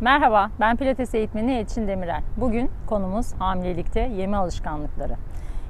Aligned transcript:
Merhaba, 0.00 0.50
ben 0.60 0.76
Pilates 0.76 1.14
eğitmeni 1.14 1.52
Elçin 1.52 1.88
Demirel. 1.88 2.22
Bugün 2.36 2.70
konumuz 2.86 3.32
hamilelikte 3.38 4.00
yeme 4.00 4.36
alışkanlıkları. 4.36 5.16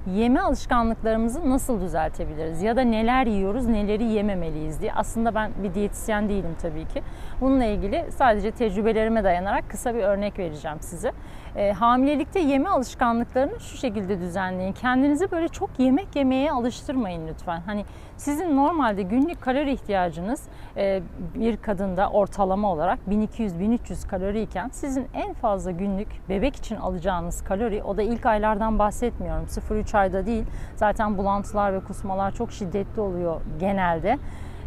Yeme 0.07 0.41
alışkanlıklarımızı 0.41 1.50
nasıl 1.50 1.81
düzeltebiliriz 1.81 2.62
ya 2.62 2.76
da 2.76 2.81
neler 2.81 3.26
yiyoruz, 3.26 3.67
neleri 3.67 4.05
yememeliyiz 4.05 4.80
diye. 4.80 4.92
Aslında 4.92 5.34
ben 5.34 5.50
bir 5.62 5.75
diyetisyen 5.75 6.28
değilim 6.28 6.57
tabii 6.62 6.89
ki. 6.89 7.03
Bununla 7.41 7.65
ilgili 7.65 8.07
sadece 8.11 8.50
tecrübelerime 8.50 9.25
dayanarak 9.25 9.71
kısa 9.71 9.95
bir 9.95 10.03
örnek 10.03 10.39
vereceğim 10.39 10.77
size. 10.81 11.13
E, 11.57 11.73
hamilelikte 11.73 12.41
yeme 12.41 12.68
alışkanlıklarını 12.68 13.61
şu 13.61 13.77
şekilde 13.77 14.21
düzenleyin. 14.21 14.73
Kendinizi 14.73 15.31
böyle 15.31 15.49
çok 15.49 15.71
yemek 15.79 16.17
yemeye 16.17 16.53
alıştırmayın 16.53 17.29
lütfen. 17.29 17.61
Hani 17.67 17.85
sizin 18.17 18.57
normalde 18.57 19.03
günlük 19.03 19.43
kalori 19.43 19.73
ihtiyacınız 19.73 20.43
e, 20.77 21.03
bir 21.35 21.57
kadında 21.57 22.11
ortalama 22.11 22.73
olarak 22.73 22.98
1200-1300 23.09 24.09
kalori 24.09 24.43
iken 24.43 24.69
sizin 24.73 25.07
en 25.14 25.35
fazla 25.35 25.71
günlük 25.71 26.09
bebek 26.29 26.57
için 26.57 26.76
alacağınız 26.76 27.45
kalori 27.45 27.82
o 27.82 27.96
da 27.96 28.03
ilk 28.03 28.26
aylardan 28.26 28.79
bahsetmiyorum 28.79 29.45
0-3 29.45 29.89
ayda 29.94 30.26
değil 30.26 30.44
zaten 30.76 31.18
bulantılar 31.18 31.72
ve 31.72 31.80
kusmalar 31.80 32.34
çok 32.34 32.52
şiddetli 32.52 33.00
oluyor 33.00 33.40
genelde 33.60 34.18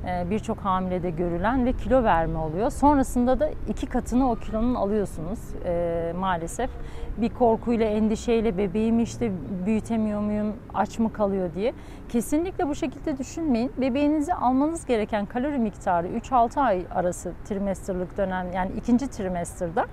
e, 0.08 0.30
birçok 0.30 0.58
hamilede 0.58 1.10
görülen 1.10 1.66
ve 1.66 1.74
kilo 1.74 2.04
verme 2.04 2.38
oluyor. 2.38 2.70
Sonrasında 2.70 3.40
da 3.40 3.50
iki 3.70 3.86
katını 3.86 4.32
o 4.32 4.36
kilonun 4.36 4.76
alıyorsunuz 4.76 5.40
e, 5.66 6.14
maalesef. 6.20 6.70
Bir 7.18 7.30
korkuyla, 7.30 7.86
endişeyle 7.86 8.58
bebeğimi 8.58 9.04
işte 9.04 9.32
büyütemiyor 9.66 10.22
muyum, 10.22 10.54
aç 10.74 11.00
mı 11.00 11.14
kalıyor 11.14 11.50
diye. 11.56 11.74
Kesinlikle 12.10 12.68
bu 12.68 12.76
şekilde 12.76 13.18
düşünmeyin. 13.18 13.72
Bebeğinizi 13.78 14.34
almanız 14.34 14.86
gereken 14.86 15.26
kalori 15.26 15.58
miktarı 15.58 16.08
3-6 16.08 16.62
ay 16.62 16.86
arası 16.96 17.32
trimesterlık 17.46 18.18
dönem 18.18 18.48
yani 18.54 18.72
ikinci 18.78 19.08
trimesterda 19.08 19.86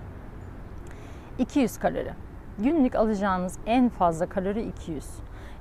200 1.39 1.79
kalori. 1.79 2.30
Günlük 2.59 2.95
alacağınız 2.95 3.59
en 3.67 3.89
fazla 3.89 4.27
kalori 4.27 4.63
200. 4.63 5.05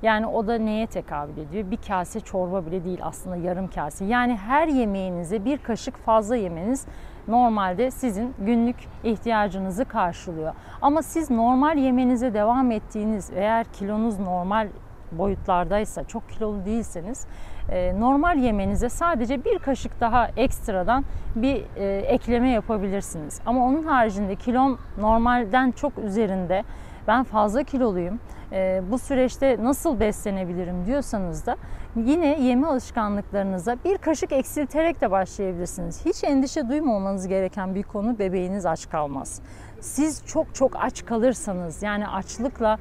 Yani 0.02 0.26
o 0.26 0.46
da 0.46 0.58
neye 0.58 0.86
tekabül 0.86 1.36
ediyor? 1.36 1.70
Bir 1.70 1.76
kase 1.76 2.20
çorba 2.20 2.66
bile 2.66 2.84
değil 2.84 2.98
aslında 3.02 3.36
yarım 3.36 3.68
kase. 3.68 4.04
Yani 4.04 4.36
her 4.36 4.68
yemeğinize 4.68 5.44
bir 5.44 5.58
kaşık 5.58 5.96
fazla 5.96 6.36
yemeniz 6.36 6.86
normalde 7.28 7.90
sizin 7.90 8.34
günlük 8.38 8.76
ihtiyacınızı 9.04 9.84
karşılıyor. 9.84 10.54
Ama 10.82 11.02
siz 11.02 11.30
normal 11.30 11.78
yemenize 11.78 12.34
devam 12.34 12.70
ettiğiniz 12.70 13.30
eğer 13.34 13.64
kilonuz 13.64 14.18
normal 14.18 14.68
boyutlardaysa, 15.12 16.04
çok 16.04 16.28
kilolu 16.30 16.64
değilseniz 16.64 17.26
e, 17.70 18.00
normal 18.00 18.38
yemenize 18.38 18.88
sadece 18.88 19.44
bir 19.44 19.58
kaşık 19.58 20.00
daha 20.00 20.28
ekstradan 20.36 21.04
bir 21.36 21.62
e, 21.76 21.96
ekleme 21.96 22.50
yapabilirsiniz. 22.50 23.40
Ama 23.46 23.66
onun 23.66 23.82
haricinde 23.82 24.36
kilon 24.36 24.78
normalden 24.98 25.70
çok 25.70 25.98
üzerinde 25.98 26.64
ben 27.08 27.24
fazla 27.24 27.62
kiloluyum, 27.62 28.20
e, 28.52 28.82
bu 28.90 28.98
süreçte 28.98 29.56
nasıl 29.62 30.00
beslenebilirim 30.00 30.86
diyorsanız 30.86 31.46
da 31.46 31.56
yine 31.96 32.40
yeme 32.42 32.66
alışkanlıklarınıza 32.66 33.76
bir 33.84 33.98
kaşık 33.98 34.32
eksilterek 34.32 35.00
de 35.00 35.10
başlayabilirsiniz. 35.10 36.04
Hiç 36.04 36.24
endişe 36.24 36.68
duymamanız 36.68 37.28
gereken 37.28 37.74
bir 37.74 37.82
konu 37.82 38.18
bebeğiniz 38.18 38.66
aç 38.66 38.88
kalmaz. 38.88 39.42
Siz 39.80 40.26
çok 40.26 40.54
çok 40.54 40.76
aç 40.76 41.04
kalırsanız 41.04 41.82
yani 41.82 42.08
açlıkla 42.08 42.78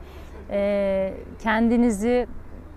e, 0.50 1.14
kendinizi 1.40 2.28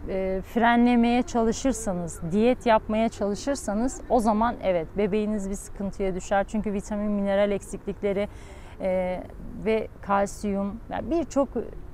e, 0.09 0.41
frenlemeye 0.55 1.23
çalışırsanız, 1.23 2.21
diyet 2.33 2.67
yapmaya 2.67 3.09
çalışırsanız 3.09 4.01
o 4.09 4.21
zaman 4.21 4.55
evet 4.63 4.89
bebeğiniz 4.97 5.51
bir 5.51 5.55
sıkıntıya 5.55 6.15
düşer. 6.15 6.45
Çünkü 6.49 6.73
vitamin, 6.73 7.11
mineral 7.11 7.51
eksiklikleri 7.51 8.29
e, 8.83 9.23
ve 9.65 9.89
kalsiyum 10.03 10.77
yani 10.91 11.11
birçok 11.11 11.49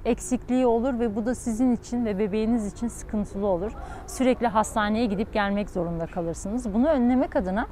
eksikliği 0.05 0.67
olur 0.67 0.99
ve 0.99 1.17
bu 1.17 1.27
da 1.27 1.35
sizin 1.35 1.77
için 1.77 2.05
ve 2.05 2.19
bebeğiniz 2.19 2.73
için 2.73 2.89
sıkıntılı 2.89 3.47
olur. 3.47 3.73
Sürekli 4.07 4.47
hastaneye 4.47 5.07
gidip 5.07 5.33
gelmek 5.33 5.71
zorunda 5.71 6.07
kalırsınız. 6.07 6.75
Bunu 6.75 6.89
önlemek 6.89 7.37
adına 7.37 7.67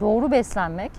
doğru 0.00 0.30
beslenmek, 0.30 0.92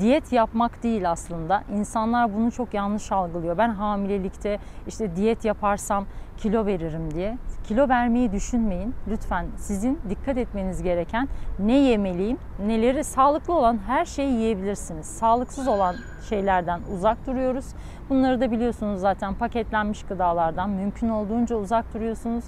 diyet 0.00 0.32
yapmak 0.32 0.82
değil 0.82 1.10
aslında. 1.10 1.62
İnsanlar 1.76 2.34
bunu 2.34 2.52
çok 2.52 2.74
yanlış 2.74 3.12
algılıyor. 3.12 3.58
Ben 3.58 3.68
hamilelikte 3.68 4.58
işte 4.86 5.16
diyet 5.16 5.44
yaparsam 5.44 6.06
kilo 6.36 6.66
veririm 6.66 7.14
diye. 7.14 7.38
Kilo 7.64 7.88
vermeyi 7.88 8.32
düşünmeyin. 8.32 8.94
Lütfen 9.08 9.46
sizin 9.56 10.00
dikkat 10.10 10.36
etmeniz 10.36 10.82
gereken 10.82 11.28
ne 11.58 11.78
yemeliyim, 11.78 12.38
neleri 12.66 13.04
sağlıklı 13.04 13.54
olan 13.54 13.78
her 13.86 14.04
şeyi 14.04 14.32
yiyebilirsiniz. 14.32 15.06
Sağlıksız 15.06 15.68
olan 15.68 15.94
şeylerden 16.28 16.80
uzak 16.94 17.26
duruyoruz. 17.26 17.66
Bunları 18.10 18.40
da 18.40 18.50
biliyorsunuz 18.50 19.00
zaten 19.00 19.34
paketlenmiş 19.34 20.02
gıdalardan 20.02 20.70
mümkün 20.70 21.08
olduğunca 21.08 21.56
uzak 21.56 21.94
duruyorsunuz 21.94 22.44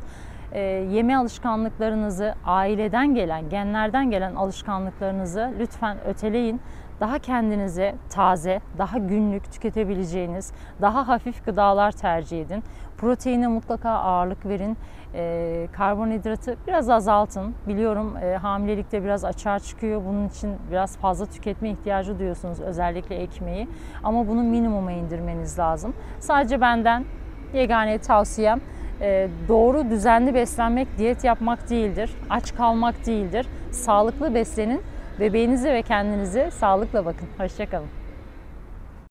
e, 0.53 0.60
yeme 0.91 1.16
alışkanlıklarınızı, 1.16 2.34
aileden 2.44 3.14
gelen, 3.14 3.48
genlerden 3.48 4.10
gelen 4.10 4.34
alışkanlıklarınızı 4.34 5.53
lütfen 5.59 5.97
öteleyin. 6.06 6.60
Daha 7.00 7.19
kendinize 7.19 7.94
taze, 8.10 8.60
daha 8.78 8.98
günlük 8.98 9.53
tüketebileceğiniz, 9.53 10.53
daha 10.81 11.09
hafif 11.09 11.44
gıdalar 11.44 11.92
tercih 11.92 12.42
edin. 12.42 12.62
Proteine 12.97 13.47
mutlaka 13.47 13.91
ağırlık 13.91 14.47
verin. 14.47 14.76
E, 15.14 15.69
karbonhidratı 15.72 16.56
biraz 16.66 16.91
azaltın. 16.91 17.54
Biliyorum 17.69 18.16
e, 18.16 18.36
hamilelikte 18.36 19.04
biraz 19.04 19.25
açığa 19.25 19.59
çıkıyor. 19.59 20.03
Bunun 20.09 20.28
için 20.28 20.56
biraz 20.70 20.97
fazla 20.97 21.26
tüketme 21.26 21.70
ihtiyacı 21.70 22.19
duyuyorsunuz 22.19 22.60
özellikle 22.60 23.16
ekmeği. 23.16 23.69
Ama 24.04 24.28
bunu 24.28 24.42
minimuma 24.42 24.92
indirmeniz 24.92 25.59
lazım. 25.59 25.94
Sadece 26.20 26.60
benden 26.60 27.04
yegane 27.54 27.98
tavsiyem 27.98 28.60
ee, 29.00 29.28
doğru 29.48 29.91
düzenli 29.91 30.34
beslenmek 30.34 30.88
diyet 30.98 31.25
yapmak 31.25 31.70
değildir. 31.70 32.10
Aç 32.31 32.54
kalmak 32.54 33.06
değildir. 33.06 33.47
Sağlıklı 33.70 34.34
beslenin. 34.34 34.81
Bebeğinize 35.20 35.72
ve 35.75 35.82
kendinize 35.82 36.50
sağlıkla 36.50 37.04
bakın. 37.04 37.28
Hoşçakalın. 37.38 37.88